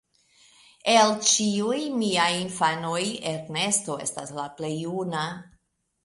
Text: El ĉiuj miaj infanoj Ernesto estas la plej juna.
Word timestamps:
El 0.91 1.11
ĉiuj 1.31 1.75
miaj 1.97 2.29
infanoj 2.37 3.01
Ernesto 3.33 3.97
estas 4.05 4.33
la 4.39 4.47
plej 4.61 4.71
juna. 4.85 5.27